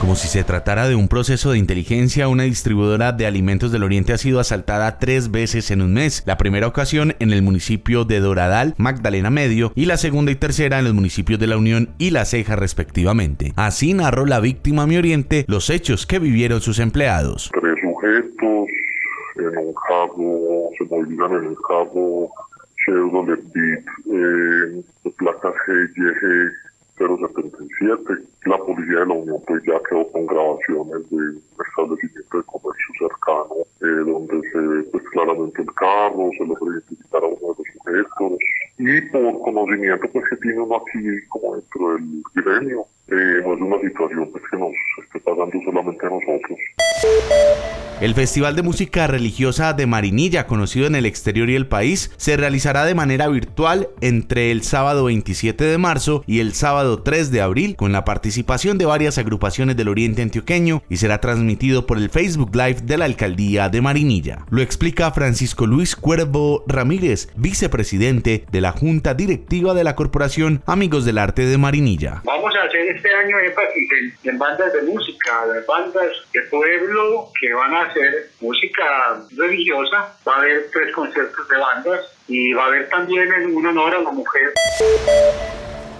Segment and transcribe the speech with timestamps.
[0.00, 4.12] Como si se tratara de un proceso de inteligencia, una distribuidora de alimentos del Oriente
[4.12, 6.22] ha sido asaltada tres veces en un mes.
[6.24, 10.78] La primera ocasión en el municipio de Doradal, Magdalena Medio, y la segunda y tercera
[10.78, 13.52] en los municipios de La Unión y La Ceja respectivamente.
[13.56, 17.50] Así narró la víctima Mi Oriente los hechos que vivieron sus empleados.
[17.60, 18.68] Tres sujetos
[19.36, 22.30] en un carro, se movilizan en carro
[22.84, 24.82] Chevrolet Beat, eh,
[25.18, 26.67] placas GYG
[27.42, 28.14] 077.
[28.46, 33.54] La policía de la Unión ya quedó con grabaciones de un establecimiento de comercio cercano,
[33.82, 37.68] eh, donde se ve pues claramente el carro, se logra identificar a uno de los
[37.72, 38.38] sujetos.
[38.78, 43.60] Y por conocimiento pues que tiene uno aquí como dentro del gremio, eh, no es
[43.60, 46.58] una situación pues, que nos esté pasando solamente a nosotros.
[48.00, 52.36] El Festival de Música Religiosa de Marinilla, conocido en el exterior y el país, se
[52.36, 57.40] realizará de manera virtual entre el sábado 27 de marzo y el sábado 3 de
[57.40, 62.08] abril, con la participación de varias agrupaciones del Oriente Antioqueño y será transmitido por el
[62.08, 64.44] Facebook Live de la Alcaldía de Marinilla.
[64.48, 71.04] Lo explica Francisco Luis Cuervo Ramírez, vicepresidente de la Junta Directiva de la Corporación Amigos
[71.04, 72.22] del Arte de Marinilla.
[72.24, 73.88] Vamos a hacer este año énfasis
[74.22, 78.84] en, bandas de música, de bandas de pueblo que van a hacer música
[79.36, 80.16] religiosa.
[80.26, 84.02] Va a haber tres conciertos de bandas y va a haber también un honor a
[84.02, 84.52] la mujer.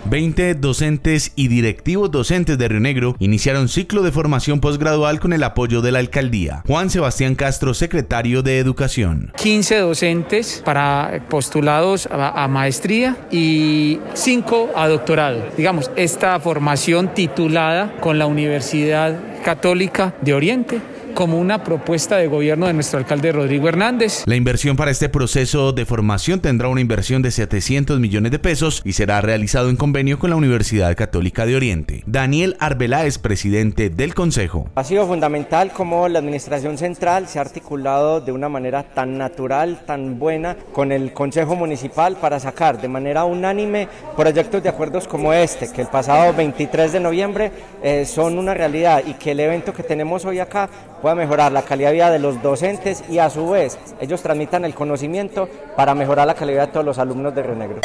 [0.08, 5.42] 20 docentes y directivos docentes de Río Negro iniciaron ciclo de formación posgradual con el
[5.42, 6.62] apoyo de la alcaldía.
[6.67, 9.33] Juan Sebastián Castro, secretario de Educación.
[9.36, 15.42] 15 docentes para postulados a, a maestría y 5 a doctorado.
[15.58, 19.14] Digamos, esta formación titulada con la Universidad
[19.45, 20.80] Católica de Oriente
[21.19, 24.22] como una propuesta de gobierno de nuestro alcalde Rodrigo Hernández.
[24.27, 28.83] La inversión para este proceso de formación tendrá una inversión de 700 millones de pesos
[28.84, 32.05] y será realizado en convenio con la Universidad Católica de Oriente.
[32.06, 34.68] Daniel Arbeláez, presidente del Consejo.
[34.77, 39.80] Ha sido fundamental como la Administración Central se ha articulado de una manera tan natural,
[39.86, 45.33] tan buena con el Consejo Municipal para sacar de manera unánime proyectos de acuerdos como
[45.33, 47.50] este, que el pasado 23 de noviembre
[47.83, 50.70] eh, son una realidad y que el evento que tenemos hoy acá
[51.08, 54.67] pueda mejorar la calidad de vida de los docentes y a su vez ellos transmitan
[54.67, 57.80] el conocimiento para mejorar la calidad de todos los alumnos de Río Negro.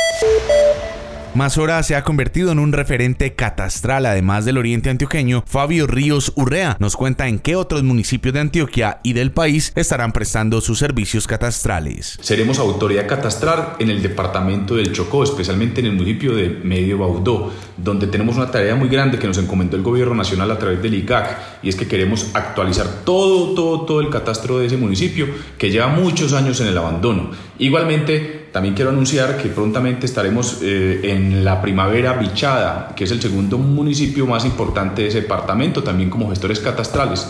[1.35, 5.43] Mazora se ha convertido en un referente catastral, además del oriente antioqueño.
[5.47, 10.11] Fabio Ríos Urrea nos cuenta en qué otros municipios de Antioquia y del país estarán
[10.11, 12.19] prestando sus servicios catastrales.
[12.21, 17.51] Seremos autoridad catastral en el departamento del Chocó, especialmente en el municipio de Medio Baudó,
[17.77, 20.93] donde tenemos una tarea muy grande que nos encomendó el gobierno nacional a través del
[20.93, 25.25] ICAC, y es que queremos actualizar todo, todo, todo el catastro de ese municipio
[25.57, 27.31] que lleva muchos años en el abandono.
[27.57, 33.19] Igualmente, también quiero anunciar que prontamente estaremos eh, en la Primavera Bichada, que es el
[33.19, 37.27] segundo municipio más importante de ese departamento, también como gestores catastrales.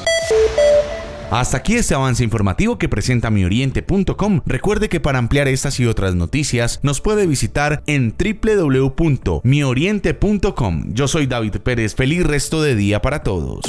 [1.31, 4.41] Hasta aquí este avance informativo que presenta mioriente.com.
[4.45, 10.93] Recuerde que para ampliar estas y otras noticias nos puede visitar en www.mioriente.com.
[10.93, 11.95] Yo soy David Pérez.
[11.95, 13.61] Feliz resto de día para todos.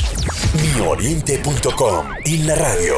[0.76, 2.94] mioriente.com y la radio.